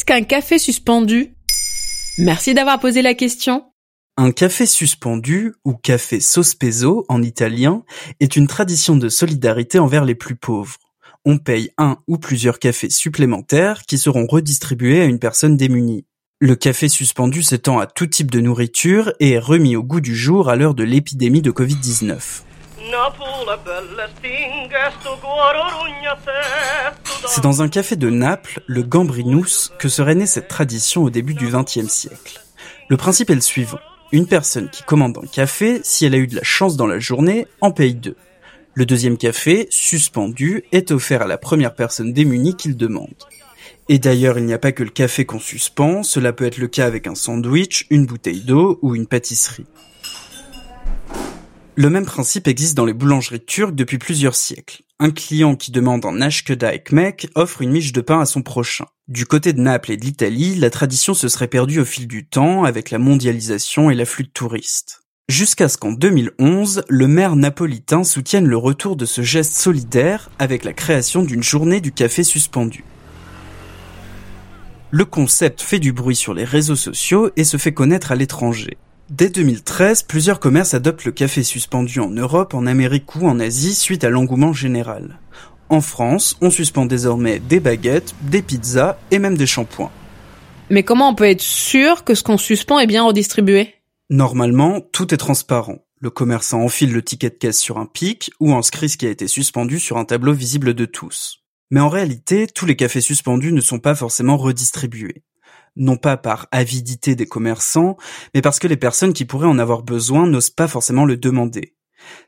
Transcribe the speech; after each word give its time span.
Qu'est-ce 0.00 0.18
qu'un 0.18 0.24
café 0.24 0.58
suspendu? 0.58 1.34
Merci 2.16 2.54
d'avoir 2.54 2.80
posé 2.80 3.02
la 3.02 3.12
question. 3.12 3.64
Un 4.16 4.32
café 4.32 4.64
suspendu, 4.64 5.52
ou 5.66 5.74
café 5.74 6.20
sospeso 6.20 7.04
en 7.10 7.22
italien, 7.22 7.82
est 8.18 8.34
une 8.34 8.46
tradition 8.46 8.96
de 8.96 9.10
solidarité 9.10 9.78
envers 9.78 10.06
les 10.06 10.14
plus 10.14 10.36
pauvres. 10.36 10.78
On 11.26 11.36
paye 11.36 11.70
un 11.76 11.98
ou 12.08 12.16
plusieurs 12.16 12.58
cafés 12.58 12.88
supplémentaires 12.88 13.82
qui 13.82 13.98
seront 13.98 14.26
redistribués 14.26 15.02
à 15.02 15.04
une 15.04 15.18
personne 15.18 15.58
démunie. 15.58 16.06
Le 16.40 16.56
café 16.56 16.88
suspendu 16.88 17.42
s'étend 17.42 17.78
à 17.78 17.86
tout 17.86 18.06
type 18.06 18.30
de 18.30 18.40
nourriture 18.40 19.12
et 19.20 19.32
est 19.32 19.38
remis 19.38 19.76
au 19.76 19.82
goût 19.82 20.00
du 20.00 20.16
jour 20.16 20.48
à 20.48 20.56
l'heure 20.56 20.74
de 20.74 20.84
l'épidémie 20.84 21.42
de 21.42 21.50
Covid-19. 21.50 22.40
C'est 27.26 27.42
dans 27.42 27.62
un 27.62 27.68
café 27.68 27.96
de 27.96 28.10
Naples, 28.10 28.62
le 28.66 28.82
Gambrinus, 28.82 29.72
que 29.78 29.88
serait 29.88 30.14
née 30.14 30.26
cette 30.26 30.48
tradition 30.48 31.02
au 31.02 31.10
début 31.10 31.34
du 31.34 31.48
XXe 31.48 31.88
siècle. 31.88 32.40
Le 32.88 32.96
principe 32.96 33.30
est 33.30 33.34
le 33.34 33.40
suivant. 33.40 33.78
Une 34.12 34.26
personne 34.26 34.68
qui 34.68 34.82
commande 34.82 35.18
un 35.22 35.26
café, 35.26 35.80
si 35.84 36.04
elle 36.04 36.14
a 36.14 36.18
eu 36.18 36.26
de 36.26 36.36
la 36.36 36.42
chance 36.42 36.76
dans 36.76 36.86
la 36.86 36.98
journée, 36.98 37.46
en 37.60 37.70
paye 37.70 37.94
deux. 37.94 38.16
Le 38.74 38.86
deuxième 38.86 39.16
café, 39.16 39.68
suspendu, 39.70 40.64
est 40.72 40.90
offert 40.90 41.22
à 41.22 41.26
la 41.26 41.38
première 41.38 41.74
personne 41.74 42.12
démunie 42.12 42.56
qu'il 42.56 42.76
demande. 42.76 43.14
Et 43.88 43.98
d'ailleurs, 43.98 44.38
il 44.38 44.44
n'y 44.44 44.52
a 44.52 44.58
pas 44.58 44.72
que 44.72 44.84
le 44.84 44.90
café 44.90 45.24
qu'on 45.24 45.40
suspend, 45.40 46.02
cela 46.02 46.32
peut 46.32 46.44
être 46.44 46.58
le 46.58 46.68
cas 46.68 46.86
avec 46.86 47.06
un 47.06 47.14
sandwich, 47.14 47.86
une 47.90 48.06
bouteille 48.06 48.42
d'eau 48.42 48.78
ou 48.82 48.94
une 48.94 49.06
pâtisserie. 49.06 49.66
Le 51.80 51.88
même 51.88 52.04
principe 52.04 52.46
existe 52.46 52.76
dans 52.76 52.84
les 52.84 52.92
boulangeries 52.92 53.42
turques 53.42 53.74
depuis 53.74 53.96
plusieurs 53.96 54.34
siècles. 54.34 54.82
Un 54.98 55.10
client 55.10 55.56
qui 55.56 55.70
demande 55.70 56.04
un 56.04 56.20
ashkeda 56.20 56.74
ekmek 56.74 57.30
offre 57.34 57.62
une 57.62 57.70
miche 57.70 57.92
de 57.92 58.02
pain 58.02 58.20
à 58.20 58.26
son 58.26 58.42
prochain. 58.42 58.84
Du 59.08 59.24
côté 59.24 59.54
de 59.54 59.62
Naples 59.62 59.92
et 59.92 59.96
de 59.96 60.04
l'Italie, 60.04 60.56
la 60.56 60.68
tradition 60.68 61.14
se 61.14 61.26
serait 61.28 61.48
perdue 61.48 61.80
au 61.80 61.86
fil 61.86 62.06
du 62.06 62.26
temps 62.26 62.64
avec 62.64 62.90
la 62.90 62.98
mondialisation 62.98 63.88
et 63.88 63.94
l'afflux 63.94 64.24
de 64.24 64.28
touristes. 64.28 65.04
Jusqu'à 65.30 65.70
ce 65.70 65.78
qu'en 65.78 65.92
2011, 65.92 66.82
le 66.86 67.08
maire 67.08 67.34
napolitain 67.34 68.04
soutienne 68.04 68.46
le 68.46 68.58
retour 68.58 68.94
de 68.94 69.06
ce 69.06 69.22
geste 69.22 69.54
solidaire 69.54 70.30
avec 70.38 70.64
la 70.64 70.74
création 70.74 71.22
d'une 71.22 71.42
journée 71.42 71.80
du 71.80 71.92
café 71.92 72.24
suspendu. 72.24 72.84
Le 74.90 75.06
concept 75.06 75.62
fait 75.62 75.78
du 75.78 75.94
bruit 75.94 76.14
sur 76.14 76.34
les 76.34 76.44
réseaux 76.44 76.76
sociaux 76.76 77.30
et 77.38 77.44
se 77.44 77.56
fait 77.56 77.72
connaître 77.72 78.12
à 78.12 78.16
l'étranger. 78.16 78.76
Dès 79.10 79.28
2013, 79.28 80.04
plusieurs 80.04 80.38
commerces 80.38 80.72
adoptent 80.72 81.04
le 81.04 81.10
café 81.10 81.42
suspendu 81.42 81.98
en 81.98 82.10
Europe, 82.10 82.54
en 82.54 82.64
Amérique 82.64 83.16
ou 83.16 83.26
en 83.26 83.40
Asie 83.40 83.74
suite 83.74 84.04
à 84.04 84.08
l'engouement 84.08 84.52
général. 84.52 85.18
En 85.68 85.80
France, 85.80 86.36
on 86.40 86.48
suspend 86.48 86.86
désormais 86.86 87.40
des 87.40 87.58
baguettes, 87.58 88.14
des 88.22 88.40
pizzas 88.40 88.98
et 89.10 89.18
même 89.18 89.36
des 89.36 89.48
shampoings. 89.48 89.90
Mais 90.70 90.84
comment 90.84 91.08
on 91.08 91.16
peut 91.16 91.28
être 91.28 91.42
sûr 91.42 92.04
que 92.04 92.14
ce 92.14 92.22
qu'on 92.22 92.38
suspend 92.38 92.78
est 92.78 92.86
bien 92.86 93.02
redistribué? 93.02 93.74
Normalement, 94.10 94.80
tout 94.80 95.12
est 95.12 95.16
transparent. 95.16 95.78
Le 95.98 96.10
commerçant 96.10 96.60
enfile 96.60 96.92
le 96.92 97.02
ticket 97.02 97.30
de 97.30 97.34
caisse 97.34 97.58
sur 97.58 97.78
un 97.78 97.86
pic 97.86 98.30
ou 98.38 98.54
inscrit 98.54 98.88
ce 98.88 98.96
qui 98.96 99.06
a 99.06 99.10
été 99.10 99.26
suspendu 99.26 99.80
sur 99.80 99.96
un 99.96 100.04
tableau 100.04 100.34
visible 100.34 100.72
de 100.72 100.84
tous. 100.84 101.40
Mais 101.72 101.80
en 101.80 101.88
réalité, 101.88 102.46
tous 102.46 102.64
les 102.64 102.76
cafés 102.76 103.00
suspendus 103.00 103.52
ne 103.52 103.60
sont 103.60 103.80
pas 103.80 103.96
forcément 103.96 104.36
redistribués 104.36 105.24
non 105.76 105.96
pas 105.96 106.16
par 106.16 106.48
avidité 106.52 107.14
des 107.14 107.26
commerçants, 107.26 107.96
mais 108.34 108.42
parce 108.42 108.58
que 108.58 108.68
les 108.68 108.76
personnes 108.76 109.12
qui 109.12 109.24
pourraient 109.24 109.46
en 109.46 109.58
avoir 109.58 109.82
besoin 109.82 110.26
n'osent 110.26 110.50
pas 110.50 110.68
forcément 110.68 111.04
le 111.04 111.16
demander. 111.16 111.76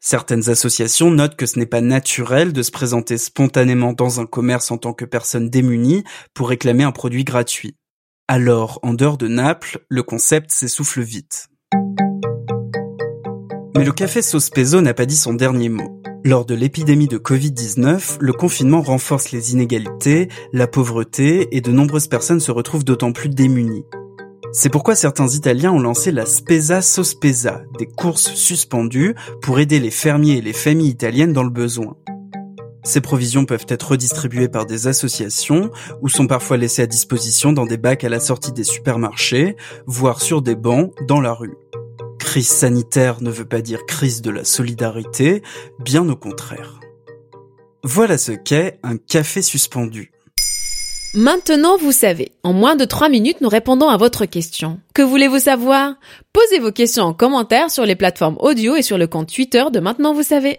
Certaines 0.00 0.50
associations 0.50 1.10
notent 1.10 1.36
que 1.36 1.46
ce 1.46 1.58
n'est 1.58 1.66
pas 1.66 1.80
naturel 1.80 2.52
de 2.52 2.62
se 2.62 2.70
présenter 2.70 3.18
spontanément 3.18 3.92
dans 3.92 4.20
un 4.20 4.26
commerce 4.26 4.70
en 4.70 4.78
tant 4.78 4.92
que 4.92 5.04
personne 5.04 5.50
démunie 5.50 6.04
pour 6.34 6.48
réclamer 6.48 6.84
un 6.84 6.92
produit 6.92 7.24
gratuit. 7.24 7.76
Alors, 8.28 8.78
en 8.82 8.94
dehors 8.94 9.18
de 9.18 9.28
Naples, 9.28 9.84
le 9.88 10.02
concept 10.02 10.52
s'essouffle 10.52 11.02
vite. 11.02 11.48
Mais 13.76 13.84
le 13.84 13.92
café 13.92 14.22
Sauce 14.22 14.50
n'a 14.56 14.94
pas 14.94 15.06
dit 15.06 15.16
son 15.16 15.34
dernier 15.34 15.68
mot. 15.68 16.02
Lors 16.24 16.44
de 16.44 16.54
l'épidémie 16.54 17.08
de 17.08 17.18
Covid-19, 17.18 18.18
le 18.20 18.32
confinement 18.32 18.80
renforce 18.80 19.32
les 19.32 19.52
inégalités, 19.52 20.28
la 20.52 20.68
pauvreté 20.68 21.48
et 21.50 21.60
de 21.60 21.72
nombreuses 21.72 22.06
personnes 22.06 22.38
se 22.38 22.52
retrouvent 22.52 22.84
d'autant 22.84 23.10
plus 23.10 23.28
démunies. 23.28 23.84
C'est 24.52 24.68
pourquoi 24.68 24.94
certains 24.94 25.26
Italiens 25.26 25.72
ont 25.72 25.80
lancé 25.80 26.12
la 26.12 26.24
Spesa 26.24 26.80
Sospesa, 26.80 27.62
des 27.76 27.86
courses 27.86 28.34
suspendues 28.34 29.16
pour 29.40 29.58
aider 29.58 29.80
les 29.80 29.90
fermiers 29.90 30.36
et 30.36 30.42
les 30.42 30.52
familles 30.52 30.90
italiennes 30.90 31.32
dans 31.32 31.42
le 31.42 31.50
besoin. 31.50 31.96
Ces 32.84 33.00
provisions 33.00 33.44
peuvent 33.44 33.66
être 33.66 33.90
redistribuées 33.90 34.48
par 34.48 34.64
des 34.64 34.86
associations 34.86 35.72
ou 36.02 36.08
sont 36.08 36.28
parfois 36.28 36.56
laissées 36.56 36.82
à 36.82 36.86
disposition 36.86 37.52
dans 37.52 37.66
des 37.66 37.78
bacs 37.78 38.04
à 38.04 38.08
la 38.08 38.20
sortie 38.20 38.52
des 38.52 38.64
supermarchés, 38.64 39.56
voire 39.86 40.20
sur 40.20 40.40
des 40.40 40.54
bancs 40.54 40.92
dans 41.08 41.20
la 41.20 41.32
rue. 41.32 41.56
Crise 42.32 42.48
sanitaire 42.48 43.20
ne 43.20 43.30
veut 43.30 43.44
pas 43.44 43.60
dire 43.60 43.84
crise 43.84 44.22
de 44.22 44.30
la 44.30 44.42
solidarité, 44.42 45.42
bien 45.80 46.08
au 46.08 46.16
contraire. 46.16 46.80
Voilà 47.84 48.16
ce 48.16 48.32
qu'est 48.32 48.78
un 48.82 48.96
café 48.96 49.42
suspendu. 49.42 50.12
Maintenant, 51.12 51.76
vous 51.76 51.92
savez. 51.92 52.32
En 52.42 52.54
moins 52.54 52.74
de 52.74 52.86
3 52.86 53.10
minutes, 53.10 53.42
nous 53.42 53.50
répondons 53.50 53.90
à 53.90 53.98
votre 53.98 54.24
question. 54.24 54.80
Que 54.94 55.02
voulez-vous 55.02 55.40
savoir? 55.40 55.96
Posez 56.32 56.58
vos 56.58 56.72
questions 56.72 57.04
en 57.04 57.12
commentaire 57.12 57.70
sur 57.70 57.84
les 57.84 57.96
plateformes 57.96 58.38
audio 58.40 58.76
et 58.76 58.82
sur 58.82 58.96
le 58.96 59.06
compte 59.06 59.30
Twitter 59.30 59.64
de 59.70 59.80
Maintenant, 59.80 60.14
vous 60.14 60.22
savez. 60.22 60.58